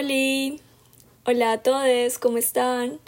Hola, 0.00 1.50
a 1.50 1.58
todos, 1.58 2.20
¿cómo 2.20 2.38
están? 2.38 3.00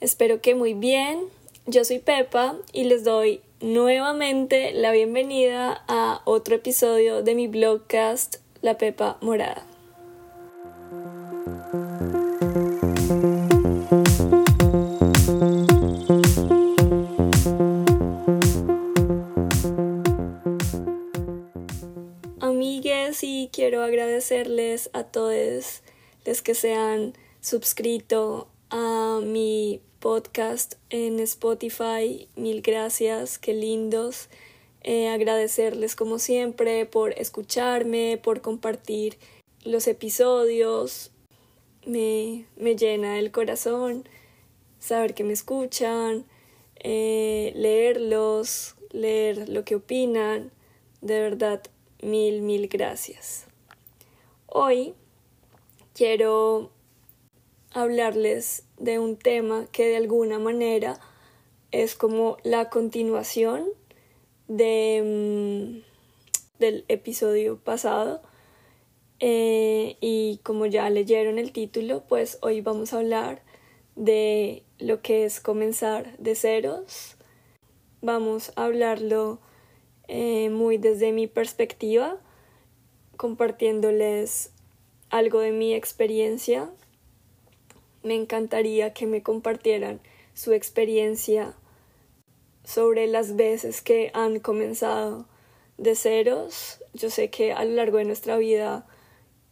Espero 0.00 0.40
que 0.40 0.54
muy 0.54 0.74
bien. 0.74 1.24
Yo 1.66 1.84
soy 1.84 1.98
Pepa 1.98 2.54
y 2.72 2.84
les 2.84 3.02
doy 3.02 3.40
nuevamente 3.60 4.70
la 4.72 4.92
bienvenida 4.92 5.84
a 5.88 6.22
otro 6.26 6.54
episodio 6.54 7.24
de 7.24 7.34
mi 7.34 7.48
blogcast 7.48 8.36
La 8.62 8.78
Pepa 8.78 9.18
Morada. 9.20 9.66
Quiero 23.52 23.82
agradecerles 23.82 24.88
a 24.94 25.02
todos 25.04 25.34
los 26.30 26.42
que 26.42 26.54
se 26.54 26.74
han 26.74 27.14
suscrito 27.40 28.46
a 28.70 29.18
mi 29.20 29.80
podcast 29.98 30.74
en 30.88 31.18
Spotify. 31.18 32.28
Mil 32.36 32.62
gracias, 32.62 33.36
qué 33.36 33.52
lindos. 33.52 34.28
Eh, 34.84 35.08
agradecerles 35.08 35.96
como 35.96 36.20
siempre 36.20 36.86
por 36.86 37.18
escucharme, 37.18 38.16
por 38.22 38.42
compartir 38.42 39.18
los 39.64 39.88
episodios. 39.88 41.10
Me, 41.84 42.44
me 42.56 42.76
llena 42.76 43.18
el 43.18 43.32
corazón 43.32 44.08
saber 44.78 45.14
que 45.14 45.24
me 45.24 45.32
escuchan, 45.32 46.26
eh, 46.76 47.52
leerlos, 47.56 48.76
leer 48.90 49.48
lo 49.48 49.64
que 49.64 49.74
opinan. 49.74 50.52
De 51.00 51.18
verdad, 51.18 51.60
mil, 52.02 52.40
mil 52.40 52.68
gracias. 52.68 53.46
Hoy 54.46 54.94
quiero 55.94 56.70
hablarles 57.72 58.64
de 58.78 58.98
un 58.98 59.16
tema 59.16 59.66
que 59.72 59.86
de 59.86 59.96
alguna 59.96 60.38
manera 60.38 60.98
es 61.70 61.94
como 61.94 62.36
la 62.42 62.68
continuación 62.68 63.64
de, 64.48 65.82
mm, 65.82 66.58
del 66.58 66.84
episodio 66.88 67.58
pasado. 67.58 68.22
Eh, 69.20 69.96
y 70.00 70.40
como 70.42 70.66
ya 70.66 70.88
leyeron 70.88 71.38
el 71.38 71.52
título, 71.52 72.04
pues 72.08 72.38
hoy 72.40 72.60
vamos 72.62 72.92
a 72.92 72.98
hablar 72.98 73.42
de 73.94 74.64
lo 74.78 75.02
que 75.02 75.24
es 75.24 75.40
comenzar 75.40 76.16
de 76.18 76.34
ceros. 76.34 77.16
Vamos 78.00 78.52
a 78.56 78.64
hablarlo 78.64 79.40
eh, 80.08 80.48
muy 80.48 80.78
desde 80.78 81.12
mi 81.12 81.26
perspectiva, 81.26 82.18
compartiéndoles 83.16 84.52
algo 85.10 85.40
de 85.40 85.52
mi 85.52 85.74
experiencia 85.74 86.70
me 88.02 88.14
encantaría 88.14 88.92
que 88.92 89.06
me 89.06 89.22
compartieran 89.22 90.00
su 90.34 90.52
experiencia 90.52 91.54
sobre 92.64 93.06
las 93.06 93.36
veces 93.36 93.82
que 93.82 94.10
han 94.14 94.40
comenzado 94.40 95.26
de 95.76 95.94
ceros. 95.94 96.80
Yo 96.94 97.10
sé 97.10 97.30
que 97.30 97.52
a 97.52 97.64
lo 97.64 97.72
largo 97.74 97.98
de 97.98 98.04
nuestra 98.04 98.36
vida 98.38 98.86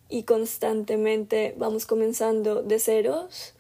y 0.09 0.23
constantemente 0.23 1.55
vamos 1.59 1.85
comenzando 1.85 2.63
de 2.63 2.79
ceros 2.79 3.55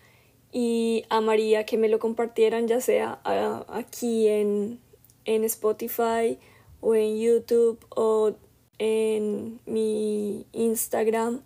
y 0.52 1.04
amaría 1.10 1.66
que 1.66 1.76
me 1.76 1.88
lo 1.88 1.98
compartieran 1.98 2.68
ya 2.68 2.80
sea 2.80 3.20
aquí 3.68 4.28
en, 4.28 4.80
en 5.26 5.44
Spotify 5.44 6.38
o 6.80 6.94
en 6.94 7.18
YouTube 7.18 7.78
o 7.90 8.32
en 8.78 9.60
mi 9.66 10.46
Instagram 10.52 11.42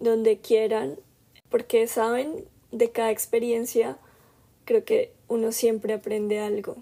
donde 0.00 0.38
quieran 0.38 0.98
porque 1.50 1.86
saben 1.86 2.44
de 2.72 2.90
cada 2.90 3.10
experiencia 3.10 3.98
creo 4.64 4.84
que 4.84 5.12
uno 5.28 5.52
siempre 5.52 5.94
aprende 5.94 6.40
algo. 6.40 6.76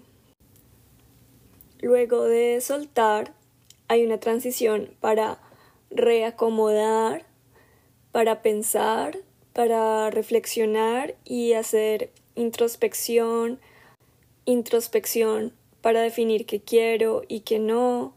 Luego 1.79 2.23
de 2.25 2.59
soltar 2.61 3.33
hay 3.87 4.05
una 4.05 4.19
transición 4.19 4.89
para 4.99 5.39
reacomodar, 5.89 7.25
para 8.11 8.41
pensar, 8.41 9.17
para 9.53 10.09
reflexionar 10.09 11.15
y 11.23 11.53
hacer 11.53 12.11
introspección, 12.35 13.59
introspección 14.45 15.53
para 15.81 16.01
definir 16.01 16.45
qué 16.45 16.61
quiero 16.61 17.23
y 17.27 17.41
qué 17.41 17.59
no, 17.59 18.13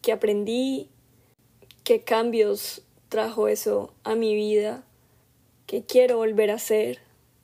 qué 0.00 0.12
aprendí, 0.12 0.88
qué 1.84 2.00
cambios 2.02 2.82
trajo 3.10 3.48
eso 3.48 3.92
a 4.04 4.14
mi 4.14 4.34
vida 4.34 4.84
que 5.66 5.84
quiero 5.84 6.16
volver 6.16 6.50
a 6.50 6.54
hacer 6.54 7.00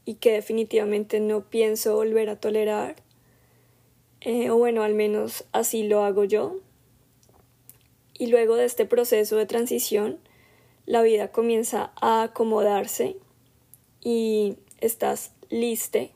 y 0.06 0.15
que 0.15 0.32
definitivamente 0.32 1.21
no 1.21 1.43
pienso 1.43 1.94
volver 1.94 2.31
a 2.31 2.41
tolerar. 2.41 2.97
Eh, 4.22 4.49
o 4.50 4.56
bueno, 4.56 4.82
al 4.82 4.94
menos 4.94 5.44
así 5.53 5.82
lo 5.82 6.05
hago 6.05 6.25
yo. 6.25 6.56
Y 8.15 8.28
luego 8.28 8.56
de 8.56 8.65
este 8.65 8.87
proceso 8.87 9.37
de 9.37 9.44
transición, 9.44 10.19
la 10.87 11.03
vida 11.03 11.32
comienza 11.32 11.93
a 12.00 12.22
acomodarse 12.22 13.16
y 14.00 14.56
estás 14.81 15.32
liste 15.50 16.12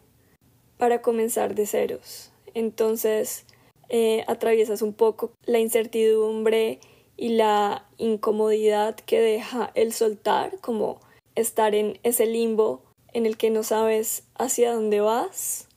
para 0.78 1.02
comenzar 1.02 1.54
de 1.54 1.66
ceros. 1.66 2.30
Entonces, 2.54 3.44
eh, 3.88 4.24
atraviesas 4.28 4.82
un 4.82 4.94
poco 4.94 5.32
la 5.44 5.58
incertidumbre 5.58 6.78
y 7.20 7.28
la 7.28 7.86
incomodidad 7.98 8.96
que 8.96 9.20
deja 9.20 9.72
el 9.74 9.92
soltar, 9.92 10.58
como 10.62 11.00
estar 11.34 11.74
en 11.74 11.98
ese 12.02 12.24
limbo 12.24 12.82
en 13.12 13.26
el 13.26 13.36
que 13.36 13.50
no 13.50 13.62
sabes 13.62 14.24
hacia 14.36 14.72
dónde 14.72 15.02
vas, 15.02 15.68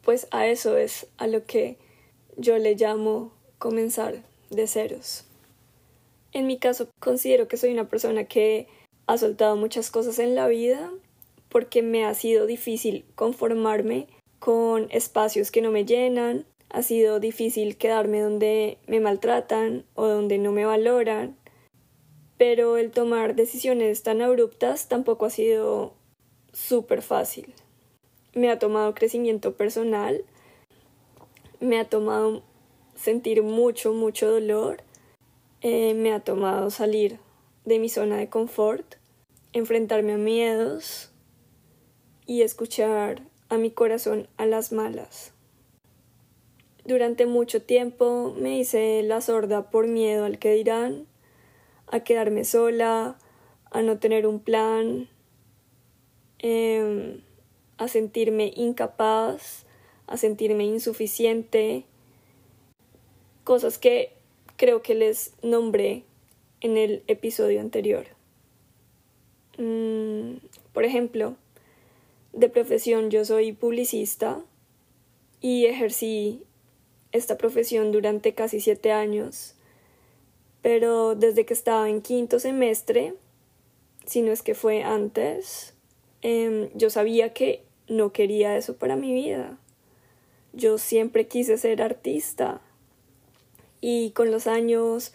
pues 0.00 0.26
a 0.30 0.46
eso 0.46 0.78
es 0.78 1.08
a 1.18 1.26
lo 1.26 1.44
que 1.44 1.76
yo 2.38 2.56
le 2.56 2.74
llamo 2.74 3.34
comenzar 3.58 4.22
de 4.48 4.66
ceros. 4.66 5.26
En 6.32 6.46
mi 6.46 6.58
caso 6.58 6.88
considero 7.00 7.48
que 7.48 7.58
soy 7.58 7.70
una 7.70 7.90
persona 7.90 8.24
que 8.24 8.66
ha 9.06 9.18
soltado 9.18 9.56
muchas 9.56 9.90
cosas 9.90 10.18
en 10.18 10.34
la 10.34 10.48
vida 10.48 10.90
porque 11.50 11.82
me 11.82 12.06
ha 12.06 12.14
sido 12.14 12.46
difícil 12.46 13.04
conformarme 13.14 14.06
con 14.38 14.86
espacios 14.90 15.50
que 15.50 15.60
no 15.60 15.70
me 15.70 15.84
llenan, 15.84 16.46
ha 16.72 16.82
sido 16.82 17.20
difícil 17.20 17.76
quedarme 17.76 18.20
donde 18.20 18.78
me 18.86 18.98
maltratan 18.98 19.84
o 19.94 20.06
donde 20.06 20.38
no 20.38 20.52
me 20.52 20.64
valoran, 20.64 21.36
pero 22.38 22.78
el 22.78 22.90
tomar 22.90 23.34
decisiones 23.34 24.02
tan 24.02 24.22
abruptas 24.22 24.88
tampoco 24.88 25.26
ha 25.26 25.30
sido 25.30 25.92
súper 26.54 27.02
fácil. 27.02 27.52
Me 28.34 28.50
ha 28.50 28.58
tomado 28.58 28.94
crecimiento 28.94 29.54
personal, 29.54 30.24
me 31.60 31.78
ha 31.78 31.84
tomado 31.84 32.42
sentir 32.94 33.42
mucho, 33.42 33.92
mucho 33.92 34.30
dolor, 34.30 34.82
eh, 35.60 35.92
me 35.92 36.14
ha 36.14 36.20
tomado 36.20 36.70
salir 36.70 37.18
de 37.66 37.78
mi 37.80 37.90
zona 37.90 38.16
de 38.16 38.30
confort, 38.30 38.94
enfrentarme 39.52 40.14
a 40.14 40.18
miedos 40.18 41.10
y 42.24 42.40
escuchar 42.40 43.20
a 43.50 43.58
mi 43.58 43.70
corazón 43.70 44.26
a 44.38 44.46
las 44.46 44.72
malas. 44.72 45.34
Durante 46.84 47.26
mucho 47.26 47.62
tiempo 47.62 48.34
me 48.36 48.58
hice 48.58 49.02
la 49.04 49.20
sorda 49.20 49.70
por 49.70 49.86
miedo 49.86 50.24
al 50.24 50.38
que 50.38 50.52
dirán, 50.52 51.06
a 51.86 52.00
quedarme 52.00 52.44
sola, 52.44 53.18
a 53.70 53.82
no 53.82 53.98
tener 53.98 54.26
un 54.26 54.40
plan, 54.40 55.08
em, 56.40 57.20
a 57.78 57.86
sentirme 57.86 58.52
incapaz, 58.56 59.64
a 60.08 60.16
sentirme 60.16 60.64
insuficiente, 60.64 61.84
cosas 63.44 63.78
que 63.78 64.12
creo 64.56 64.82
que 64.82 64.94
les 64.94 65.34
nombré 65.42 66.04
en 66.60 66.76
el 66.76 67.02
episodio 67.06 67.60
anterior. 67.60 68.06
Mm, 69.58 70.38
por 70.72 70.84
ejemplo, 70.84 71.36
de 72.32 72.48
profesión 72.48 73.10
yo 73.10 73.24
soy 73.24 73.52
publicista 73.52 74.42
y 75.40 75.66
ejercí 75.66 76.42
esta 77.12 77.36
profesión 77.36 77.92
durante 77.92 78.34
casi 78.34 78.60
siete 78.60 78.92
años 78.92 79.54
pero 80.62 81.16
desde 81.16 81.44
que 81.44 81.52
estaba 81.52 81.90
en 81.90 82.00
quinto 82.00 82.38
semestre, 82.38 83.14
si 84.06 84.22
no 84.22 84.32
es 84.32 84.42
que 84.42 84.54
fue 84.54 84.84
antes, 84.84 85.74
em, 86.22 86.70
yo 86.74 86.88
sabía 86.88 87.32
que 87.34 87.64
no 87.88 88.12
quería 88.12 88.56
eso 88.56 88.76
para 88.76 88.96
mi 88.96 89.12
vida. 89.12 89.58
Yo 90.52 90.78
siempre 90.78 91.26
quise 91.26 91.58
ser 91.58 91.82
artista 91.82 92.60
y 93.80 94.10
con 94.10 94.30
los 94.30 94.46
años, 94.46 95.12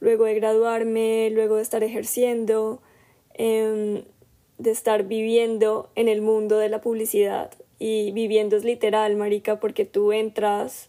luego 0.00 0.24
de 0.24 0.34
graduarme, 0.34 1.28
luego 1.30 1.56
de 1.56 1.62
estar 1.62 1.84
ejerciendo, 1.84 2.80
em, 3.34 4.04
de 4.56 4.70
estar 4.70 5.04
viviendo 5.04 5.90
en 5.94 6.08
el 6.08 6.22
mundo 6.22 6.56
de 6.56 6.70
la 6.70 6.80
publicidad 6.80 7.50
y 7.78 8.12
viviendo 8.12 8.56
es 8.56 8.64
literal, 8.64 9.16
marica, 9.16 9.60
porque 9.60 9.84
tú 9.84 10.12
entras 10.12 10.88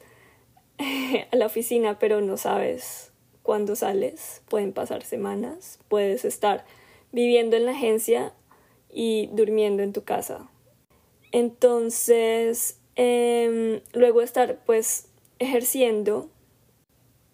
a 1.32 1.36
la 1.36 1.46
oficina 1.46 2.00
pero 2.00 2.22
no 2.22 2.38
sabes 2.38 3.12
cuando 3.48 3.78
sales, 3.78 4.42
pueden 4.50 4.74
pasar 4.74 5.04
semanas, 5.04 5.80
puedes 5.88 6.26
estar 6.26 6.66
viviendo 7.14 7.56
en 7.56 7.66
la 7.66 7.72
agencia 7.72 8.34
y 8.92 9.28
durmiendo 9.28 9.84
en 9.84 9.94
tu 9.94 10.04
casa. 10.04 10.50
Entonces, 11.32 12.78
em, 12.98 13.80
luego 13.94 14.20
de 14.20 14.26
estar 14.26 14.60
pues 14.66 15.08
ejerciendo, 15.40 16.30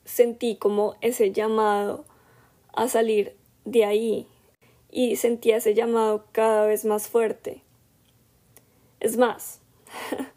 sentí 0.06 0.56
como 0.56 0.96
ese 1.02 1.32
llamado 1.32 2.06
a 2.74 2.88
salir 2.88 3.36
de 3.66 3.86
ahí 3.86 4.28
y 4.92 5.16
sentía 5.16 5.58
ese 5.58 5.74
llamado 5.74 6.26
cada 6.32 6.68
vez 6.68 6.86
más 6.86 7.08
fuerte. 7.08 7.64
Es 9.00 9.18
más, 9.18 9.62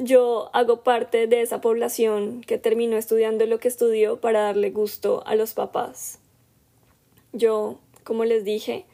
yo 0.00 0.50
hago 0.52 0.82
parte 0.82 1.26
de 1.26 1.42
esa 1.42 1.60
población 1.60 2.42
que 2.42 2.58
terminó 2.58 2.96
estudiando 2.96 3.46
lo 3.46 3.58
que 3.58 3.68
estudió 3.68 4.20
para 4.20 4.42
darle 4.42 4.70
gusto 4.70 5.22
a 5.26 5.34
los 5.34 5.54
papás. 5.54 6.18
Yo, 7.32 7.78
como 8.02 8.24
les 8.24 8.44
dije, 8.44 8.86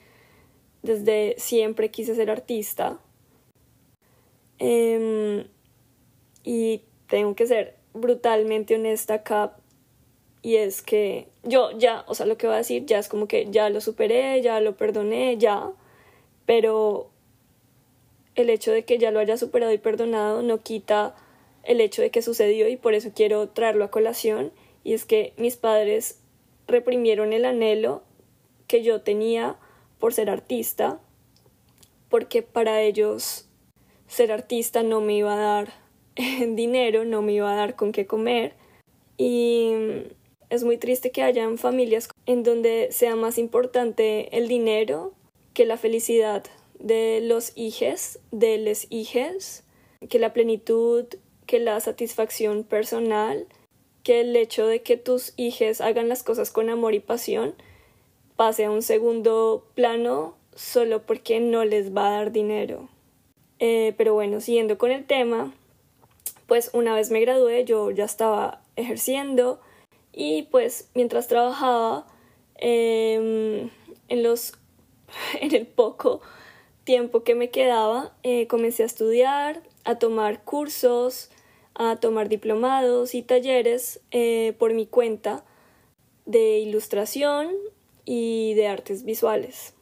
desde 0.82 1.34
siempre 1.38 1.90
quise 1.90 2.14
ser 2.14 2.30
artista. 2.30 2.98
Em, 4.58 5.46
y 6.44 6.82
tengo 7.08 7.34
que 7.34 7.46
ser 7.46 7.76
brutalmente 7.94 8.74
honesta 8.74 9.14
acá. 9.14 9.56
Y 10.42 10.56
es 10.56 10.82
que 10.82 11.28
yo 11.42 11.70
ya, 11.78 12.04
o 12.06 12.14
sea, 12.14 12.26
lo 12.26 12.36
que 12.36 12.46
voy 12.46 12.54
a 12.54 12.58
decir 12.58 12.86
ya 12.86 12.98
es 12.98 13.08
como 13.08 13.26
que 13.26 13.48
ya 13.50 13.70
lo 13.70 13.80
superé, 13.80 14.40
ya 14.42 14.60
lo 14.60 14.76
perdoné, 14.76 15.38
ya. 15.38 15.70
Pero 16.46 17.10
el 18.36 18.50
hecho 18.50 18.70
de 18.70 18.84
que 18.84 18.98
ya 18.98 19.10
lo 19.10 19.18
haya 19.18 19.36
superado 19.36 19.72
y 19.72 19.78
perdonado 19.78 20.42
no 20.42 20.62
quita 20.62 21.16
el 21.64 21.80
hecho 21.80 22.02
de 22.02 22.10
que 22.10 22.22
sucedió 22.22 22.68
y 22.68 22.76
por 22.76 22.94
eso 22.94 23.10
quiero 23.14 23.48
traerlo 23.48 23.84
a 23.84 23.90
colación. 23.90 24.52
Y 24.84 24.92
es 24.92 25.04
que 25.04 25.32
mis 25.36 25.56
padres 25.56 26.20
reprimieron 26.68 27.32
el 27.32 27.44
anhelo 27.44 28.02
que 28.68 28.82
yo 28.82 29.00
tenía 29.00 29.56
por 29.98 30.12
ser 30.12 30.30
artista, 30.30 31.00
porque 32.08 32.42
para 32.42 32.82
ellos 32.82 33.48
ser 34.06 34.30
artista 34.30 34.82
no 34.82 35.00
me 35.00 35.14
iba 35.14 35.34
a 35.34 35.36
dar 35.36 35.72
dinero, 36.54 37.04
no 37.04 37.22
me 37.22 37.32
iba 37.32 37.50
a 37.50 37.56
dar 37.56 37.74
con 37.74 37.92
qué 37.92 38.06
comer. 38.06 38.54
Y 39.16 39.72
es 40.50 40.62
muy 40.62 40.76
triste 40.76 41.10
que 41.10 41.22
hayan 41.22 41.58
familias 41.58 42.08
en 42.26 42.42
donde 42.42 42.88
sea 42.92 43.16
más 43.16 43.38
importante 43.38 44.36
el 44.36 44.46
dinero 44.46 45.14
que 45.54 45.64
la 45.64 45.78
felicidad 45.78 46.44
de 46.78 47.20
los 47.23 47.52
hijos, 47.56 48.19
de 48.31 48.58
les 48.58 48.87
hijes, 48.90 49.64
que 50.08 50.19
la 50.19 50.32
plenitud, 50.32 51.06
que 51.46 51.58
la 51.58 51.81
satisfacción 51.81 52.64
personal, 52.64 53.46
que 54.02 54.20
el 54.20 54.37
hecho 54.37 54.67
de 54.67 54.82
que 54.82 54.96
tus 54.96 55.32
hijos 55.37 55.81
hagan 55.81 56.08
las 56.08 56.23
cosas 56.23 56.50
con 56.50 56.70
amor 56.70 56.94
y 56.94 57.00
pasión 57.00 57.55
pase 58.37 58.64
a 58.64 58.70
un 58.70 58.82
segundo 58.82 59.67
plano 59.75 60.37
solo 60.55 61.02
porque 61.02 61.40
no 61.40 61.64
les 61.64 61.94
va 61.94 62.08
a 62.08 62.11
dar 62.19 62.32
dinero. 62.32 62.88
Eh, 63.58 63.94
pero 63.96 64.14
bueno, 64.14 64.40
siguiendo 64.40 64.78
con 64.78 64.90
el 64.90 65.06
tema, 65.06 65.52
pues 66.46 66.70
una 66.73 66.94
vez 66.94 67.11
me 67.11 67.20
gradué 67.20 67.64
yo 67.64 67.90
ya 67.90 68.05
estaba 68.05 68.61
ejerciendo 68.76 69.61
y 70.12 70.43
pues 70.44 70.88
mientras 70.94 71.28
trabajaba 71.28 72.06
em, 72.56 73.70
en 74.08 74.23
los 74.23 74.52
en 75.40 75.55
el 75.55 75.67
poco 75.67 76.20
tiempo 76.86 77.24
que 77.24 77.34
me 77.34 77.50
quedaba 77.50 78.14
eh, 78.22 78.46
comencé 78.46 78.84
a 78.84 78.86
estudiar 78.86 79.62
a 79.84 79.98
tomar 79.98 80.44
cursos 80.44 81.30
a 81.74 81.96
tomar 81.96 82.28
diplomados 82.28 83.14
y 83.14 83.22
talleres 83.22 84.00
eh, 84.10 84.54
por 84.58 84.72
mi 84.72 84.86
cuenta 84.86 85.44
de 86.24 86.58
ilustración 86.58 87.50
y 88.06 88.54
de 88.54 88.66
artes 88.68 89.04
visuales. 89.04 89.74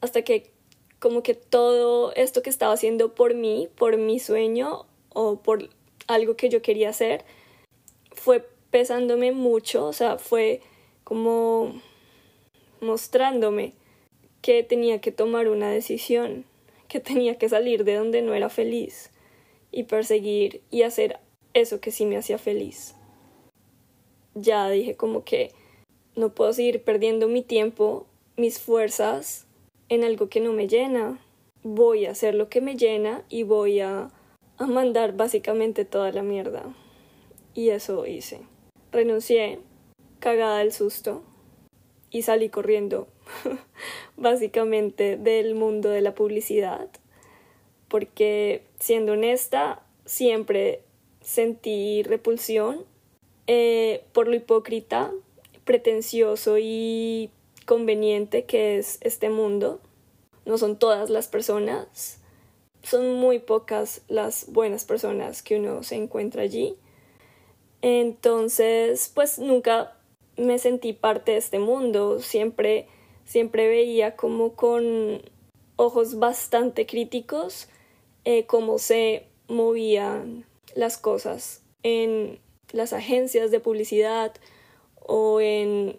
Hasta 0.00 0.22
que 0.22 0.50
como 0.98 1.22
que 1.22 1.34
todo 1.34 2.12
esto 2.14 2.42
que 2.42 2.50
estaba 2.50 2.72
haciendo 2.72 3.14
por 3.14 3.34
mí, 3.34 3.68
por 3.76 3.98
mi 3.98 4.18
sueño 4.18 4.86
o 5.10 5.36
por 5.36 5.68
algo 6.08 6.34
que 6.34 6.48
yo 6.48 6.60
quería 6.60 6.88
hacer, 6.88 7.24
fue 8.10 8.44
pesándome 8.70 9.30
mucho, 9.30 9.86
o 9.86 9.92
sea, 9.92 10.18
fue 10.18 10.60
como 11.04 11.80
mostrándome 12.80 13.74
que 14.44 14.62
tenía 14.62 15.00
que 15.00 15.10
tomar 15.10 15.48
una 15.48 15.70
decisión, 15.70 16.44
que 16.86 17.00
tenía 17.00 17.38
que 17.38 17.48
salir 17.48 17.84
de 17.84 17.94
donde 17.94 18.20
no 18.20 18.34
era 18.34 18.50
feliz 18.50 19.10
y 19.72 19.84
perseguir 19.84 20.60
y 20.70 20.82
hacer 20.82 21.18
eso 21.54 21.80
que 21.80 21.90
sí 21.90 22.04
me 22.04 22.18
hacía 22.18 22.36
feliz. 22.36 22.94
Ya 24.34 24.68
dije 24.68 24.96
como 24.96 25.24
que 25.24 25.50
no 26.14 26.34
puedo 26.34 26.52
seguir 26.52 26.82
perdiendo 26.84 27.26
mi 27.26 27.40
tiempo, 27.40 28.04
mis 28.36 28.60
fuerzas 28.60 29.46
en 29.88 30.04
algo 30.04 30.28
que 30.28 30.40
no 30.40 30.52
me 30.52 30.68
llena. 30.68 31.18
Voy 31.62 32.04
a 32.04 32.10
hacer 32.10 32.34
lo 32.34 32.50
que 32.50 32.60
me 32.60 32.76
llena 32.76 33.24
y 33.30 33.44
voy 33.44 33.80
a, 33.80 34.10
a 34.58 34.66
mandar 34.66 35.16
básicamente 35.16 35.86
toda 35.86 36.12
la 36.12 36.22
mierda. 36.22 36.64
Y 37.54 37.70
eso 37.70 38.04
hice. 38.06 38.40
Renuncié, 38.92 39.60
cagada 40.18 40.58
del 40.58 40.72
susto, 40.74 41.22
y 42.10 42.20
salí 42.20 42.50
corriendo, 42.50 43.08
básicamente 44.16 45.16
del 45.16 45.54
mundo 45.54 45.88
de 45.88 46.00
la 46.00 46.14
publicidad, 46.14 46.88
porque 47.88 48.62
siendo 48.78 49.12
honesta, 49.12 49.82
siempre 50.04 50.82
sentí 51.20 52.02
repulsión 52.02 52.84
eh, 53.46 54.04
por 54.12 54.28
lo 54.28 54.34
hipócrita 54.34 55.10
pretencioso 55.64 56.56
y 56.58 57.30
conveniente 57.66 58.44
que 58.44 58.78
es 58.78 58.98
este 59.00 59.30
mundo. 59.30 59.80
No 60.44 60.58
son 60.58 60.78
todas 60.78 61.08
las 61.08 61.28
personas, 61.28 62.18
son 62.82 63.14
muy 63.14 63.38
pocas 63.38 64.02
las 64.08 64.52
buenas 64.52 64.84
personas 64.84 65.42
que 65.42 65.58
uno 65.58 65.82
se 65.82 65.96
encuentra 65.96 66.42
allí. 66.42 66.76
Entonces, 67.80 69.10
pues 69.14 69.38
nunca 69.38 69.96
me 70.36 70.58
sentí 70.58 70.92
parte 70.92 71.32
de 71.32 71.38
este 71.38 71.58
mundo, 71.58 72.20
siempre 72.20 72.88
siempre 73.24 73.68
veía 73.68 74.16
como 74.16 74.54
con 74.54 75.22
ojos 75.76 76.18
bastante 76.18 76.86
críticos 76.86 77.68
eh, 78.24 78.46
cómo 78.46 78.78
se 78.78 79.26
movían 79.48 80.46
las 80.74 80.98
cosas 80.98 81.62
en 81.82 82.38
las 82.72 82.92
agencias 82.92 83.50
de 83.50 83.60
publicidad, 83.60 84.32
o 85.04 85.40
en 85.40 85.98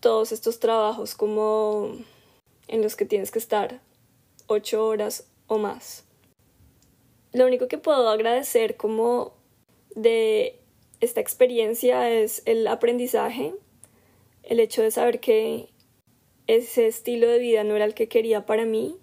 todos 0.00 0.32
estos 0.32 0.58
trabajos 0.58 1.14
como 1.14 1.96
en 2.68 2.82
los 2.82 2.96
que 2.96 3.06
tienes 3.06 3.30
que 3.30 3.38
estar 3.38 3.80
ocho 4.48 4.84
horas 4.84 5.28
o 5.46 5.58
más. 5.58 6.04
Lo 7.32 7.46
único 7.46 7.68
que 7.68 7.78
puedo 7.78 8.08
agradecer 8.10 8.76
como 8.76 9.32
de 9.94 10.58
esta 11.00 11.20
experiencia 11.20 12.10
es 12.10 12.42
el 12.44 12.66
aprendizaje, 12.66 13.54
el 14.42 14.60
hecho 14.60 14.82
de 14.82 14.90
saber 14.90 15.20
que 15.20 15.68
ese 16.46 16.86
estilo 16.86 17.28
de 17.28 17.38
vida 17.38 17.64
no 17.64 17.76
era 17.76 17.84
el 17.84 17.94
que 17.94 18.08
quería 18.08 18.46
para 18.46 18.64
mí 18.64 18.96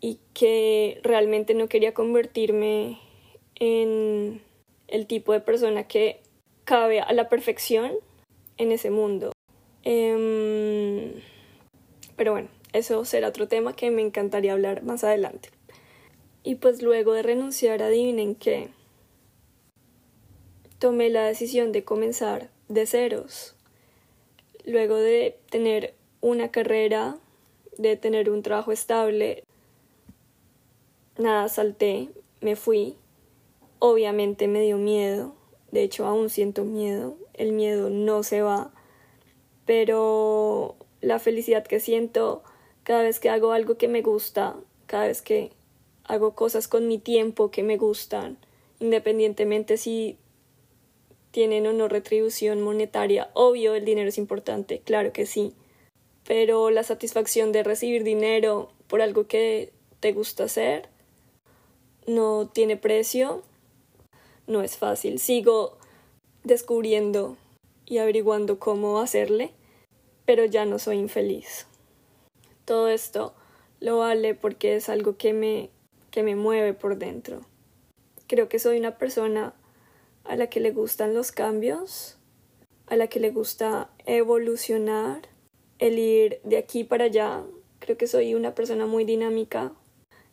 y 0.00 0.18
que 0.34 1.00
realmente 1.02 1.54
no 1.54 1.68
quería 1.68 1.94
convertirme 1.94 2.98
en 3.54 4.42
el 4.88 5.06
tipo 5.06 5.32
de 5.32 5.40
persona 5.40 5.86
que 5.86 6.20
cabe 6.64 7.00
a 7.00 7.12
la 7.12 7.28
perfección 7.28 7.92
en 8.58 8.72
ese 8.72 8.90
mundo. 8.90 9.32
Em, 9.84 11.12
pero 12.16 12.32
bueno, 12.32 12.48
eso 12.72 13.04
será 13.04 13.28
otro 13.28 13.48
tema 13.48 13.74
que 13.74 13.90
me 13.90 14.02
encantaría 14.02 14.52
hablar 14.52 14.82
más 14.82 15.04
adelante. 15.04 15.50
Y 16.44 16.56
pues 16.56 16.82
luego 16.82 17.12
de 17.12 17.22
renunciar, 17.22 17.82
adivinen 17.82 18.34
que 18.34 18.68
tomé 20.78 21.10
la 21.10 21.24
decisión 21.24 21.70
de 21.70 21.84
comenzar 21.84 22.50
de 22.68 22.86
ceros. 22.86 23.54
Luego 24.64 24.96
de 24.96 25.36
tener 25.50 25.94
una 26.22 26.50
carrera, 26.50 27.18
de 27.76 27.96
tener 27.96 28.30
un 28.30 28.42
trabajo 28.42 28.72
estable, 28.72 29.44
nada, 31.18 31.48
salté, 31.48 32.08
me 32.40 32.56
fui. 32.56 32.96
Obviamente 33.78 34.48
me 34.48 34.62
dio 34.62 34.78
miedo, 34.78 35.34
de 35.70 35.82
hecho 35.82 36.06
aún 36.06 36.30
siento 36.30 36.64
miedo, 36.64 37.16
el 37.34 37.52
miedo 37.52 37.90
no 37.90 38.22
se 38.22 38.40
va, 38.40 38.72
pero 39.66 40.76
la 41.00 41.18
felicidad 41.18 41.66
que 41.66 41.80
siento 41.80 42.42
cada 42.84 43.02
vez 43.02 43.18
que 43.18 43.28
hago 43.28 43.52
algo 43.52 43.76
que 43.76 43.88
me 43.88 44.02
gusta, 44.02 44.56
cada 44.86 45.08
vez 45.08 45.22
que 45.22 45.50
hago 46.04 46.34
cosas 46.34 46.68
con 46.68 46.86
mi 46.86 46.98
tiempo 46.98 47.50
que 47.50 47.64
me 47.64 47.76
gustan, 47.76 48.38
independientemente 48.78 49.76
si 49.76 50.16
tienen 51.32 51.66
o 51.66 51.72
no 51.72 51.88
retribución 51.88 52.60
monetaria. 52.60 53.30
Obvio, 53.34 53.74
el 53.74 53.84
dinero 53.84 54.08
es 54.08 54.18
importante, 54.18 54.80
claro 54.84 55.12
que 55.12 55.26
sí, 55.26 55.54
pero 56.24 56.70
la 56.70 56.82
satisfacción 56.82 57.52
de 57.52 57.62
recibir 57.62 58.04
dinero 58.04 58.70
por 58.86 59.02
algo 59.02 59.26
que 59.26 59.72
te 60.00 60.12
gusta 60.12 60.44
hacer 60.44 60.88
no 62.06 62.48
tiene 62.48 62.76
precio, 62.76 63.42
no 64.46 64.62
es 64.62 64.76
fácil. 64.76 65.18
Sigo 65.18 65.78
descubriendo 66.44 67.36
y 67.86 67.98
averiguando 67.98 68.58
cómo 68.58 69.00
hacerle, 69.00 69.52
pero 70.24 70.44
ya 70.44 70.64
no 70.64 70.78
soy 70.78 70.98
infeliz. 70.98 71.66
todo 72.64 72.88
esto 72.88 73.34
lo 73.80 73.98
vale 73.98 74.34
porque 74.34 74.76
es 74.76 74.88
algo 74.88 75.16
que 75.16 75.32
me, 75.32 75.70
que 76.10 76.22
me 76.22 76.36
mueve 76.36 76.72
por 76.72 76.96
dentro. 76.96 77.40
Creo 78.28 78.48
que 78.48 78.60
soy 78.60 78.78
una 78.78 78.96
persona 78.96 79.54
a 80.24 80.36
la 80.36 80.48
que 80.48 80.60
le 80.60 80.70
gustan 80.70 81.14
los 81.14 81.32
cambios, 81.32 82.16
a 82.86 82.96
la 82.96 83.08
que 83.08 83.18
le 83.18 83.30
gusta 83.30 83.90
evolucionar, 84.06 85.31
el 85.82 85.98
ir 85.98 86.40
de 86.44 86.58
aquí 86.58 86.84
para 86.84 87.06
allá. 87.06 87.42
Creo 87.80 87.96
que 87.98 88.06
soy 88.06 88.36
una 88.36 88.54
persona 88.54 88.86
muy 88.86 89.04
dinámica. 89.04 89.72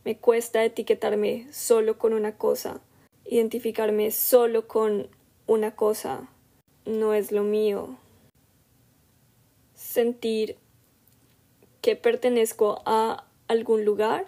Me 0.05 0.15
cuesta 0.15 0.63
etiquetarme 0.63 1.47
solo 1.51 1.97
con 1.97 2.13
una 2.13 2.37
cosa, 2.37 2.81
identificarme 3.25 4.11
solo 4.11 4.67
con 4.67 5.07
una 5.47 5.75
cosa. 5.75 6.29
No 6.85 7.15
es 7.15 7.31
lo 7.31 7.41
mío. 7.41 7.97
Sentir 9.73 10.55
que 11.81 11.95
pertenezco 11.95 12.83
a 12.85 13.25
algún 13.47 13.85
lugar 13.85 14.27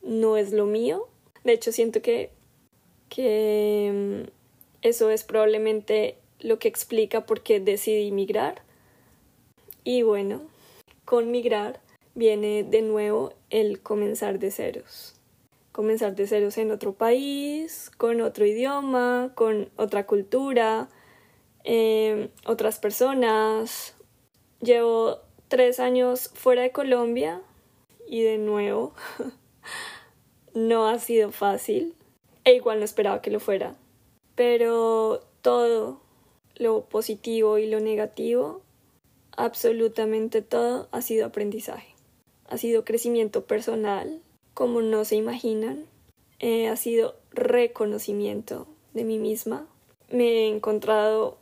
no 0.00 0.36
es 0.36 0.52
lo 0.52 0.64
mío. 0.64 1.08
De 1.42 1.54
hecho, 1.54 1.72
siento 1.72 2.02
que, 2.02 2.30
que 3.08 4.22
mm, 4.26 4.30
eso 4.82 5.10
es 5.10 5.24
probablemente 5.24 6.18
lo 6.38 6.60
que 6.60 6.68
explica 6.68 7.26
por 7.26 7.42
qué 7.42 7.58
decidí 7.58 8.12
migrar. 8.12 8.62
Y 9.84 10.02
bueno, 10.02 10.42
con 11.04 11.30
migrar 11.30 11.80
viene 12.14 12.64
de 12.64 12.82
nuevo 12.82 13.32
el 13.50 13.80
comenzar 13.80 14.38
de 14.38 14.50
ceros. 14.50 15.14
Comenzar 15.72 16.14
de 16.14 16.26
ceros 16.26 16.58
en 16.58 16.70
otro 16.70 16.92
país, 16.92 17.90
con 17.96 18.20
otro 18.20 18.44
idioma, 18.44 19.32
con 19.34 19.70
otra 19.76 20.06
cultura, 20.06 20.88
em, 21.64 22.28
otras 22.44 22.78
personas. 22.78 23.94
Llevo 24.60 25.20
tres 25.48 25.80
años 25.80 26.30
fuera 26.34 26.62
de 26.62 26.72
Colombia 26.72 27.40
y 28.06 28.22
de 28.22 28.38
nuevo 28.38 28.92
no 30.54 30.88
ha 30.88 30.98
sido 30.98 31.30
fácil 31.32 31.94
e 32.44 32.54
igual 32.54 32.78
no 32.78 32.84
esperaba 32.84 33.22
que 33.22 33.30
lo 33.30 33.40
fuera. 33.40 33.76
Pero 34.34 35.22
todo 35.42 36.00
lo 36.56 36.84
positivo 36.84 37.58
y 37.58 37.66
lo 37.66 37.80
negativo, 37.80 38.62
absolutamente 39.36 40.42
todo 40.42 40.88
ha 40.92 41.02
sido 41.02 41.26
aprendizaje. 41.26 41.94
Ha 42.48 42.58
sido 42.58 42.84
crecimiento 42.84 43.44
personal, 43.44 44.20
como 44.54 44.82
no 44.82 45.04
se 45.04 45.16
imaginan. 45.16 45.86
Eh, 46.38 46.68
ha 46.68 46.76
sido 46.76 47.16
reconocimiento 47.30 48.66
de 48.94 49.04
mí 49.04 49.18
misma. 49.18 49.68
Me 50.10 50.24
he 50.24 50.48
encontrado 50.48 51.38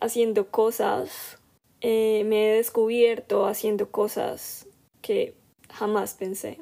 haciendo 0.00 0.48
cosas, 0.50 1.38
eh, 1.80 2.24
me 2.24 2.50
he 2.50 2.56
descubierto 2.56 3.46
haciendo 3.46 3.90
cosas 3.90 4.66
que 5.02 5.34
jamás 5.68 6.14
pensé. 6.14 6.58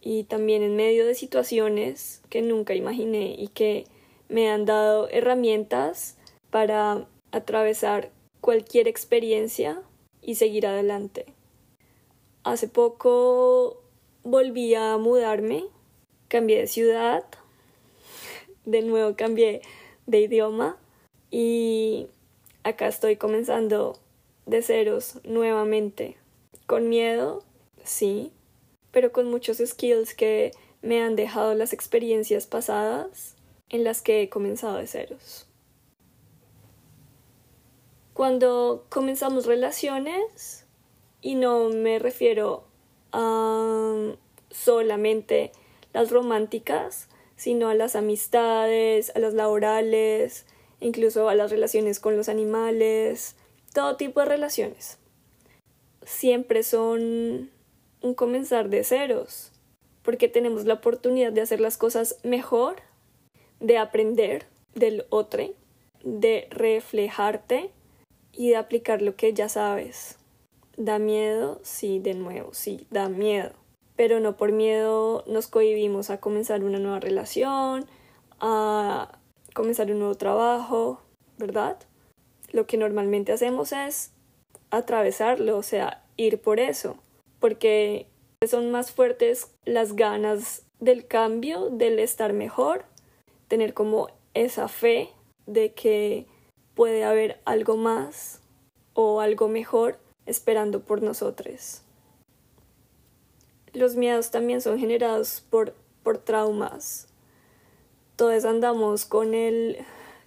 Y 0.00 0.24
también 0.24 0.62
en 0.62 0.76
medio 0.76 1.06
de 1.06 1.14
situaciones 1.14 2.22
que 2.28 2.42
nunca 2.42 2.74
imaginé 2.74 3.34
y 3.38 3.48
que 3.48 3.86
me 4.28 4.50
han 4.50 4.66
dado 4.66 5.08
herramientas 5.08 6.18
para 6.50 7.08
atravesar 7.32 8.12
cualquier 8.40 8.86
experiencia 8.86 9.82
y 10.24 10.36
seguir 10.36 10.66
adelante. 10.66 11.26
Hace 12.42 12.68
poco 12.68 13.82
volví 14.22 14.74
a 14.74 14.96
mudarme, 14.96 15.64
cambié 16.28 16.58
de 16.58 16.66
ciudad, 16.66 17.24
de 18.64 18.82
nuevo 18.82 19.14
cambié 19.16 19.62
de 20.06 20.20
idioma 20.20 20.76
y 21.30 22.06
acá 22.62 22.86
estoy 22.86 23.16
comenzando 23.16 23.98
de 24.46 24.62
ceros 24.62 25.20
nuevamente. 25.24 26.16
Con 26.66 26.88
miedo, 26.88 27.44
sí, 27.84 28.32
pero 28.90 29.12
con 29.12 29.30
muchos 29.30 29.58
skills 29.58 30.14
que 30.14 30.52
me 30.80 31.02
han 31.02 31.16
dejado 31.16 31.54
las 31.54 31.72
experiencias 31.72 32.46
pasadas 32.46 33.34
en 33.68 33.84
las 33.84 34.02
que 34.02 34.22
he 34.22 34.28
comenzado 34.28 34.76
de 34.78 34.86
ceros. 34.86 35.46
Cuando 38.14 38.86
comenzamos 38.90 39.44
relaciones, 39.44 40.66
y 41.20 41.34
no 41.34 41.68
me 41.70 41.98
refiero 41.98 42.62
a 43.10 44.14
solamente 44.50 45.50
las 45.92 46.12
románticas, 46.12 47.08
sino 47.34 47.68
a 47.68 47.74
las 47.74 47.96
amistades, 47.96 49.10
a 49.16 49.18
las 49.18 49.34
laborales, 49.34 50.46
incluso 50.78 51.28
a 51.28 51.34
las 51.34 51.50
relaciones 51.50 51.98
con 51.98 52.16
los 52.16 52.28
animales, 52.28 53.34
todo 53.72 53.96
tipo 53.96 54.20
de 54.20 54.26
relaciones. 54.26 54.98
Siempre 56.04 56.62
son 56.62 57.50
un 58.00 58.14
comenzar 58.14 58.68
de 58.68 58.84
ceros, 58.84 59.50
porque 60.02 60.28
tenemos 60.28 60.66
la 60.66 60.74
oportunidad 60.74 61.32
de 61.32 61.40
hacer 61.40 61.58
las 61.58 61.76
cosas 61.76 62.20
mejor, 62.22 62.76
de 63.58 63.76
aprender 63.76 64.46
del 64.76 65.04
otro, 65.10 65.52
de 66.04 66.46
reflejarte 66.50 67.72
y 68.36 68.50
de 68.50 68.56
aplicar 68.56 69.02
lo 69.02 69.16
que 69.16 69.32
ya 69.32 69.48
sabes. 69.48 70.18
Da 70.76 70.98
miedo, 70.98 71.60
sí, 71.62 71.98
de 72.00 72.14
nuevo, 72.14 72.52
sí, 72.52 72.86
da 72.90 73.08
miedo. 73.08 73.52
Pero 73.96 74.18
no 74.20 74.36
por 74.36 74.52
miedo 74.52 75.24
nos 75.26 75.46
cohibimos 75.46 76.10
a 76.10 76.18
comenzar 76.18 76.64
una 76.64 76.78
nueva 76.78 77.00
relación, 77.00 77.86
a 78.40 79.18
comenzar 79.54 79.90
un 79.90 80.00
nuevo 80.00 80.16
trabajo, 80.16 81.00
¿verdad? 81.38 81.78
Lo 82.50 82.66
que 82.66 82.76
normalmente 82.76 83.32
hacemos 83.32 83.72
es 83.72 84.12
atravesarlo, 84.70 85.56
o 85.56 85.62
sea, 85.62 86.02
ir 86.16 86.40
por 86.40 86.58
eso, 86.58 86.96
porque 87.38 88.08
son 88.46 88.70
más 88.70 88.90
fuertes 88.90 89.52
las 89.64 89.94
ganas 89.94 90.64
del 90.80 91.06
cambio, 91.06 91.70
del 91.70 91.98
estar 91.98 92.32
mejor, 92.32 92.84
tener 93.48 93.74
como 93.74 94.08
esa 94.34 94.68
fe 94.68 95.10
de 95.46 95.72
que 95.72 96.26
puede 96.74 97.04
haber 97.04 97.40
algo 97.44 97.76
más 97.76 98.40
o 98.94 99.20
algo 99.20 99.48
mejor 99.48 99.98
esperando 100.26 100.80
por 100.80 101.02
nosotros. 101.02 101.82
Los 103.72 103.96
miedos 103.96 104.30
también 104.30 104.60
son 104.60 104.78
generados 104.78 105.44
por, 105.50 105.74
por 106.02 106.18
traumas. 106.18 107.08
Todos 108.16 108.44
andamos 108.44 109.04
con 109.04 109.34
el 109.34 109.78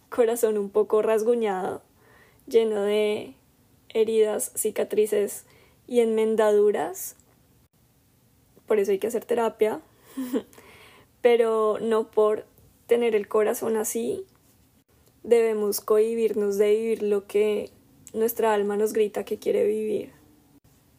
corazón 0.10 0.58
un 0.58 0.70
poco 0.70 1.02
rasguñado, 1.02 1.82
lleno 2.46 2.82
de 2.82 3.36
heridas, 3.90 4.52
cicatrices 4.56 5.46
y 5.88 6.02
enmendaduras. 6.02 7.16
Por 8.66 8.80
eso 8.80 8.92
hay 8.92 9.00
que 9.00 9.08
hacer 9.08 9.24
terapia. 9.24 9.80
Pero 11.22 11.78
no 11.82 12.12
por 12.12 12.46
tener 12.86 13.16
el 13.16 13.28
corazón 13.28 13.78
así, 13.78 14.26
debemos 15.28 15.82
cohibirnos 15.82 16.58
de 16.58 16.72
vivir 16.72 17.04
lo 17.04 17.28
que 17.28 17.70
nuestra 18.14 18.54
alma 18.54 18.78
nos 18.78 18.94
grita 18.94 19.26
que 19.26 19.38
quiere 19.38 19.68
vivir. 19.68 20.12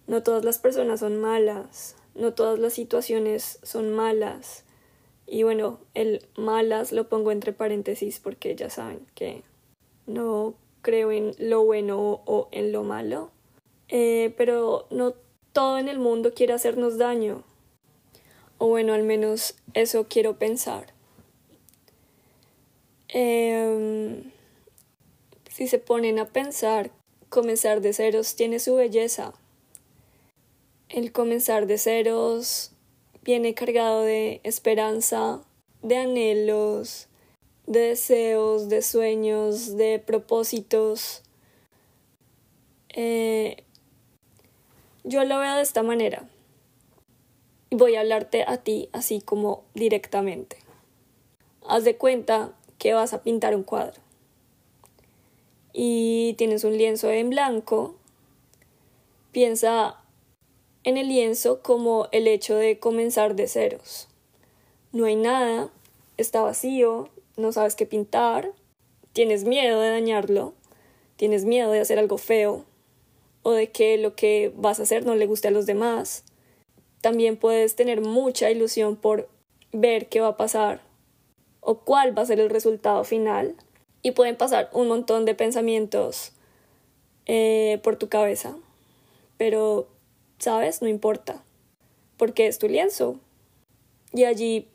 No 0.07 0.23
todas 0.23 0.45
las 0.45 0.59
personas 0.59 1.01
son 1.01 1.19
malas, 1.19 1.97
no 2.15 2.35
todas 2.35 2.59
las 2.59 2.75
situaciones 2.75 3.59
son 3.63 3.91
malas. 3.91 4.65
Y 5.27 5.43
bueno, 5.43 5.81
el 5.95 6.27
malas 6.37 6.93
lo 6.93 7.09
pongo 7.09 7.33
entre 7.33 7.55
paréntesis 7.55 8.21
porque 8.21 8.55
ya 8.55 8.69
saben 8.69 9.01
que 9.15 9.43
no 10.07 10.55
creo 10.83 11.11
en 11.11 11.35
lo 11.39 11.65
bueno 11.65 12.21
o 12.27 12.49
en 12.53 12.71
lo 12.71 12.83
malo. 12.85 13.31
Eh, 13.89 14.35
pero 14.37 14.87
no 14.91 15.15
todo 15.53 15.79
en 15.79 15.89
el 15.89 15.99
mundo 15.99 16.35
quiere 16.35 16.53
hacernos 16.53 16.99
daño. 16.99 17.45
O 18.59 18.69
bueno, 18.69 18.93
al 18.93 19.05
menos 19.05 19.55
eso 19.73 20.07
quiero 20.07 20.39
pensar. 20.39 20.98
Em, 23.09 24.31
si 25.51 25.67
se 25.67 25.79
ponen 25.79 26.19
a 26.19 26.27
pensar, 26.27 26.91
comenzar 27.29 27.81
de 27.81 27.93
ceros 27.93 28.37
tiene 28.37 28.59
su 28.59 28.75
belleza. 28.75 29.33
El 30.89 31.13
comenzar 31.13 31.67
de 31.67 31.79
ceros 31.79 32.73
viene 33.23 33.55
cargado 33.55 34.03
de 34.03 34.41
esperanza, 34.45 35.43
de 35.83 35.97
anhelos, 35.97 37.09
de 37.67 37.81
deseos, 37.81 38.69
de 38.69 38.83
sueños, 38.83 39.77
de 39.77 39.99
propósitos. 39.99 41.23
Eh, 42.91 43.65
yo 45.05 45.25
lo 45.25 45.39
veo 45.39 45.55
de 45.57 45.63
esta 45.63 45.83
manera 45.83 46.29
y 47.71 47.77
voy 47.77 47.97
a 47.97 48.01
hablarte 48.01 48.45
a 48.47 48.59
ti 48.59 48.89
así 48.93 49.21
como 49.21 49.65
directamente. 49.75 50.57
Haz 51.67 51.85
de 51.85 51.97
cuenta 51.97 52.58
que 52.79 52.95
vas 52.95 53.13
a 53.13 53.23
pintar 53.23 53.55
un 53.55 53.65
cuadro. 53.65 54.01
Y 55.73 56.35
tienes 56.39 56.65
un 56.65 56.77
lienzo 56.79 57.11
en 57.11 57.31
blanco, 57.31 57.97
piensa 59.33 59.97
en 60.85 60.97
el 60.97 61.09
lienzo 61.09 61.61
como 61.63 62.09
el 62.13 62.27
hecho 62.27 62.57
de 62.57 62.79
comenzar 62.79 63.35
de 63.35 63.49
ceros. 63.49 64.09
No 64.93 65.05
hay 65.05 65.17
nada, 65.17 65.71
está 66.17 66.41
vacío, 66.41 67.11
no 67.37 67.53
sabes 67.53 67.75
qué 67.75 67.85
pintar, 67.85 68.53
tienes 69.13 69.45
miedo 69.45 69.81
de 69.81 69.91
dañarlo, 69.91 70.55
tienes 71.17 71.45
miedo 71.45 71.71
de 71.71 71.81
hacer 71.81 71.99
algo 71.99 72.19
feo 72.19 72.65
o 73.43 73.53
de 73.53 73.71
que 73.71 73.99
lo 73.99 74.15
que 74.15 74.53
vas 74.57 74.81
a 74.81 74.85
hacer 74.85 75.05
no 75.05 75.15
le 75.15 75.27
guste 75.27 75.49
a 75.49 75.53
los 75.53 75.67
demás, 75.67 76.25
también 77.01 77.37
puedes 77.37 77.77
tener 77.77 78.01
mucha 78.01 78.51
ilusión 78.51 78.97
por 78.97 79.29
ver 79.73 80.09
qué 80.09 80.21
va 80.21 80.29
a 80.29 80.37
pasar 80.37 80.88
o 81.69 81.81
cuál 81.81 82.17
va 82.17 82.23
a 82.23 82.25
ser 82.25 82.41
el 82.41 82.49
resultado 82.49 83.05
final. 83.05 83.55
Y 84.01 84.13
pueden 84.13 84.37
pasar 84.37 84.71
un 84.73 84.89
montón 84.89 85.27
de 85.27 85.35
pensamientos 85.35 86.33
eh, 87.27 87.79
por 87.83 87.97
tu 87.97 88.09
cabeza. 88.09 88.57
Pero, 89.37 89.87
¿sabes? 90.39 90.81
No 90.81 90.89
importa, 90.89 91.45
porque 92.17 92.47
es 92.47 92.59
tu 92.59 92.69
lienzo. 92.69 93.17
Y 94.15 94.25
allí 94.25 94.67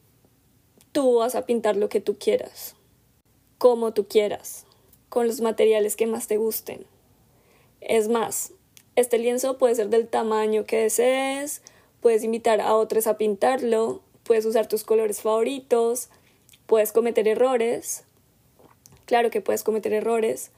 tú 0.92 1.16
vas 1.16 1.34
a 1.34 1.48
pintar 1.48 1.78
lo 1.78 1.90
que 1.90 2.00
tú 2.00 2.16
quieras, 2.20 2.76
como 3.58 3.92
tú 3.92 4.08
quieras, 4.08 4.68
con 5.10 5.26
los 5.26 5.42
materiales 5.42 5.96
que 5.96 6.06
más 6.06 6.28
te 6.28 6.38
gusten. 6.38 6.86
Es 7.82 8.08
más, 8.08 8.54
este 8.96 9.18
lienzo 9.18 9.58
puede 9.58 9.74
ser 9.74 9.90
del 9.90 10.08
tamaño 10.08 10.66
que 10.66 10.84
desees, 10.84 11.64
puedes 12.02 12.24
invitar 12.24 12.62
a 12.62 12.76
otros 12.76 13.08
a 13.08 13.18
pintarlo, 13.18 14.04
puedes 14.24 14.46
usar 14.46 14.68
tus 14.68 14.84
colores 14.84 15.22
favoritos, 15.22 16.10
puedes 16.65 16.91
cometer 16.91 17.27
errores, 17.27 18.03
claro 19.05 19.29
que 19.29 19.41
puedes 19.41 19.63
cometer 19.63 19.93
errores, 19.93 20.51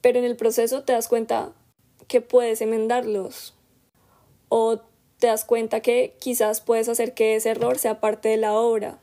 pero 0.00 0.18
en 0.18 0.24
el 0.24 0.36
proceso 0.36 0.84
te 0.84 0.92
das 0.92 1.08
cuenta 1.08 1.52
que 2.08 2.20
puedes 2.20 2.60
enmendarlos 2.60 3.54
o 4.48 4.80
te 5.18 5.28
das 5.28 5.44
cuenta 5.44 5.80
que 5.80 6.14
quizás 6.20 6.60
puedes 6.60 6.88
hacer 6.88 7.14
que 7.14 7.36
ese 7.36 7.50
error 7.50 7.78
sea 7.78 8.00
parte 8.00 8.28
de 8.28 8.36
la 8.36 8.52
obra. 8.52 8.98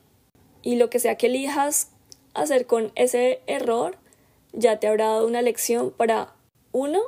Y 0.61 0.75
lo 0.75 0.89
que 0.89 0.99
sea 0.99 1.15
que 1.15 1.27
elijas 1.27 1.89
hacer 2.33 2.67
con 2.67 2.91
ese 2.95 3.41
error 3.47 3.97
ya 4.53 4.79
te 4.79 4.87
habrá 4.87 5.07
dado 5.07 5.27
una 5.27 5.41
lección 5.41 5.91
para 5.91 6.35
uno, 6.71 6.99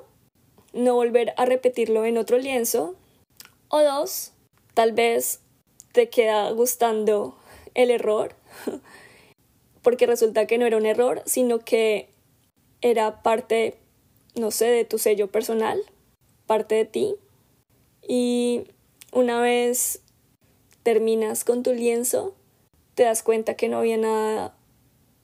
no 0.73 0.95
volver 0.95 1.33
a 1.37 1.45
repetirlo 1.45 2.05
en 2.05 2.17
otro 2.17 2.37
lienzo 2.37 2.95
o 3.67 3.81
dos, 3.81 4.31
tal 4.73 4.93
vez 4.93 5.39
te 5.91 6.09
queda 6.09 6.49
gustando 6.51 7.37
el 7.75 7.91
error 7.91 8.35
porque 9.83 10.07
resulta 10.07 10.47
que 10.47 10.57
no 10.57 10.65
era 10.65 10.77
un 10.77 10.85
error, 10.85 11.21
sino 11.25 11.59
que 11.59 12.09
era 12.81 13.21
parte, 13.21 13.77
no 14.35 14.49
sé, 14.49 14.65
de 14.65 14.85
tu 14.85 14.97
sello 14.97 15.27
personal, 15.27 15.79
parte 16.47 16.75
de 16.75 16.85
ti. 16.85 17.15
Y 18.07 18.63
una 19.11 19.41
vez 19.41 20.01
terminas 20.83 21.43
con 21.43 21.63
tu 21.63 21.73
lienzo, 21.73 22.33
te 22.95 23.03
das 23.03 23.23
cuenta 23.23 23.55
que 23.55 23.69
no 23.69 23.77
había 23.77 23.97
nada 23.97 24.55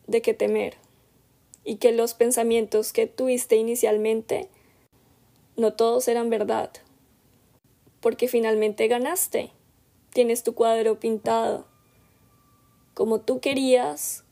de 0.07 0.21
qué 0.21 0.33
temer 0.33 0.75
y 1.63 1.75
que 1.75 1.91
los 1.91 2.13
pensamientos 2.13 2.93
que 2.93 3.07
tuviste 3.07 3.55
inicialmente 3.55 4.49
no 5.55 5.73
todos 5.73 6.07
eran 6.07 6.29
verdad, 6.29 6.71
porque 7.99 8.27
finalmente 8.27 8.87
ganaste, 8.87 9.51
tienes 10.11 10.43
tu 10.43 10.55
cuadro 10.55 10.99
pintado 10.99 11.67
como 12.93 13.21
tú 13.21 13.39
querías, 13.39 14.25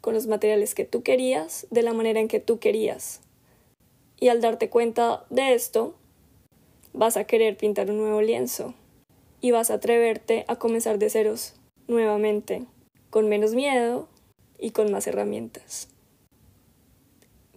con 0.00 0.14
los 0.14 0.26
materiales 0.26 0.74
que 0.74 0.84
tú 0.84 1.02
querías, 1.02 1.66
de 1.70 1.82
la 1.82 1.92
manera 1.92 2.20
en 2.20 2.28
que 2.28 2.40
tú 2.40 2.58
querías. 2.58 3.20
Y 4.18 4.28
al 4.28 4.40
darte 4.40 4.68
cuenta 4.68 5.24
de 5.30 5.54
esto, 5.54 5.94
vas 6.92 7.16
a 7.16 7.24
querer 7.24 7.56
pintar 7.56 7.90
un 7.90 7.98
nuevo 7.98 8.22
lienzo 8.22 8.74
y 9.40 9.50
vas 9.50 9.70
a 9.70 9.74
atreverte 9.74 10.44
a 10.48 10.56
comenzar 10.56 10.98
de 10.98 11.10
ceros 11.10 11.54
nuevamente, 11.88 12.66
con 13.10 13.28
menos 13.28 13.54
miedo 13.54 14.08
y 14.58 14.70
con 14.70 14.92
más 14.92 15.06
herramientas. 15.06 15.88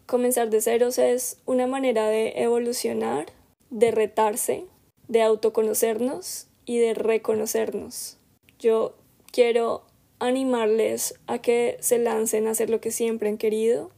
Comenzar 0.05 0.49
de 0.49 0.61
ceros 0.61 0.97
es 0.97 1.39
una 1.45 1.67
manera 1.67 2.07
de 2.07 2.33
evolucionar, 2.41 3.27
de 3.69 3.91
retarse, 3.91 4.65
de 5.07 5.21
autoconocernos 5.21 6.47
y 6.65 6.77
de 6.77 6.93
reconocernos. 6.93 8.17
Yo 8.59 8.95
quiero 9.31 9.83
animarles 10.23 11.19
a 11.27 11.39
que 11.39 11.77
se 11.81 11.97
lancen 11.97 12.47
a 12.47 12.51
hacer 12.51 12.69
lo 12.69 12.79
que 12.79 12.91
siempre 12.91 13.27
han 13.27 13.37
querido, 13.37 13.91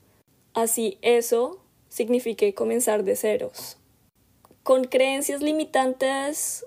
así 0.53 0.97
eso 1.01 1.61
signifique 1.87 2.55
comenzar 2.55 3.03
de 3.03 3.15
ceros. 3.15 3.77
Con 4.63 4.85
creencias 4.85 5.41
limitantes, 5.41 6.65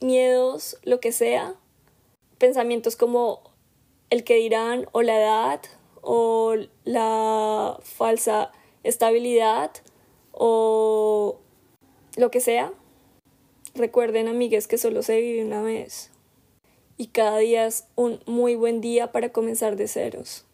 miedos, 0.00 0.78
lo 0.84 1.00
que 1.00 1.10
sea, 1.10 1.56
pensamientos 2.38 2.94
como 2.94 3.42
el 4.10 4.22
que 4.22 4.36
dirán 4.36 4.86
o 4.92 5.02
la 5.02 5.20
edad 5.20 5.60
o 6.00 6.54
la 6.84 7.78
falsa 7.82 8.52
estabilidad 8.84 9.72
o 10.30 11.40
lo 12.16 12.30
que 12.30 12.38
sea. 12.38 12.72
Recuerden, 13.74 14.28
amigues, 14.28 14.68
que 14.68 14.78
solo 14.78 15.02
se 15.02 15.20
vive 15.20 15.44
una 15.44 15.60
vez 15.60 16.12
y 16.96 17.08
cada 17.08 17.38
día 17.38 17.66
es 17.66 17.86
un 17.94 18.20
muy 18.26 18.54
buen 18.54 18.80
día 18.80 19.12
para 19.12 19.30
comenzar 19.30 19.76
de 19.76 19.88
ceros, 19.88 20.44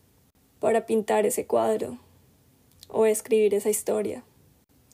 para 0.60 0.86
pintar 0.86 1.26
ese 1.26 1.46
cuadro 1.46 1.98
o 2.88 3.06
escribir 3.06 3.54
esa 3.54 3.70
historia. 3.70 4.24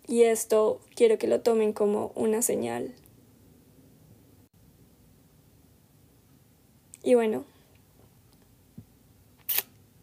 Y 0.07 0.23
esto 0.23 0.81
quiero 0.95 1.19
que 1.19 1.27
lo 1.27 1.41
tomen 1.41 1.73
como 1.73 2.13
una 2.15 2.43
señal. 2.43 2.95
Y 7.03 7.15
bueno, 7.15 7.45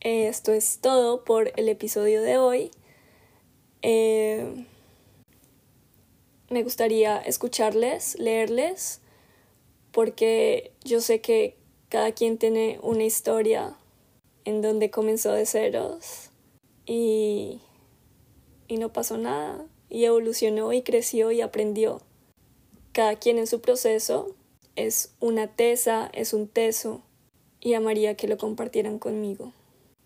esto 0.02 0.52
es 0.52 0.80
todo 0.80 1.24
por 1.24 1.52
el 1.56 1.70
episodio 1.70 2.22
de 2.22 2.38
hoy. 2.38 2.72
Eh, 3.82 4.66
me 6.50 6.64
gustaría 6.64 7.18
escucharles, 7.18 8.18
leerles 8.20 9.02
porque 9.96 10.74
yo 10.84 11.00
sé 11.00 11.22
que 11.22 11.56
cada 11.88 12.12
quien 12.12 12.38
tiene 12.38 12.80
una 12.84 13.06
historia 13.06 13.78
en 14.44 14.62
donde 14.62 14.92
comenzó 14.92 15.32
de 15.32 15.46
ceros 15.46 16.32
y, 16.86 17.62
y 18.68 18.76
no 18.76 18.92
pasó 18.92 19.18
nada 19.18 19.66
y 19.90 20.04
evolucionó 20.04 20.74
y 20.74 20.82
creció 20.82 21.32
y 21.32 21.40
aprendió. 21.40 22.02
Cada 22.92 23.16
quien 23.16 23.38
en 23.38 23.48
su 23.48 23.62
proceso 23.62 24.36
es 24.76 25.16
una 25.22 25.48
tesa, 25.48 26.10
es 26.12 26.34
un 26.34 26.50
teso 26.50 27.02
y 27.62 27.74
amaría 27.76 28.16
que 28.16 28.28
lo 28.28 28.38
compartieran 28.38 29.00
conmigo. 29.00 29.54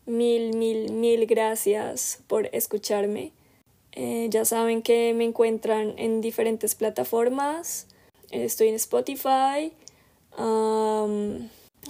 Mil, 0.05 0.55
mil, 0.55 0.91
mil 0.91 1.25
gracias 1.25 2.21
por 2.27 2.47
escucharme. 2.55 3.31
Eh, 3.93 4.27
ya 4.29 4.45
saben 4.45 4.83
que 4.83 5.15
me 5.15 5.23
encuentran 5.23 5.95
en 5.97 6.21
diferentes 6.21 6.75
plataformas 6.75 7.87
estoy 8.31 8.69
en 8.69 8.75
Spotify, 8.75 9.73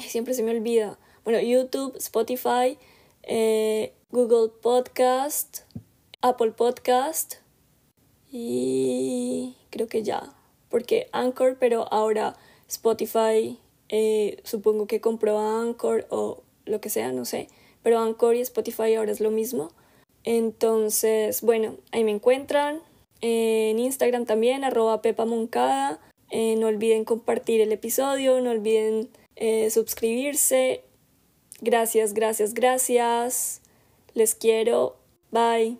siempre 0.07 0.33
se 0.33 0.43
me 0.43 0.51
olvida, 0.51 0.97
bueno, 1.23 1.39
YouTube, 1.39 1.95
Spotify, 1.97 2.77
eh, 3.23 3.93
Google 4.11 4.49
Podcast, 4.61 5.61
Apple 6.21 6.51
Podcast 6.51 7.35
y 8.31 9.55
creo 9.69 9.87
que 9.87 10.03
ya, 10.03 10.33
porque 10.69 11.09
Anchor, 11.11 11.57
pero 11.59 11.91
ahora 11.91 12.35
Spotify, 12.67 13.59
eh, 13.89 14.39
supongo 14.43 14.87
que 14.87 15.01
compró 15.01 15.39
Anchor 15.39 16.07
o 16.09 16.43
lo 16.65 16.81
que 16.81 16.89
sea, 16.89 17.11
no 17.11 17.25
sé, 17.25 17.49
pero 17.83 17.99
Anchor 17.99 18.35
y 18.35 18.41
Spotify 18.41 18.95
ahora 18.95 19.11
es 19.11 19.19
lo 19.19 19.31
mismo. 19.31 19.71
Entonces, 20.23 21.41
bueno, 21.41 21.77
ahí 21.91 22.03
me 22.03 22.11
encuentran. 22.11 22.81
en 23.21 23.79
Instagram 23.79 24.25
también, 24.25 24.63
arroba 24.63 25.01
Pepa 25.01 25.25
Moncada. 25.25 25.99
Eh, 26.29 26.55
no 26.57 26.67
olviden 26.67 27.05
compartir 27.05 27.61
el 27.61 27.71
episodio, 27.71 28.39
no 28.41 28.51
olviden 28.51 29.09
eh, 29.35 29.69
suscribirse. 29.69 30.83
Gracias, 31.61 32.13
gracias, 32.13 32.53
gracias. 32.53 33.61
Les 34.13 34.35
quiero. 34.35 34.95
Bye. 35.31 35.77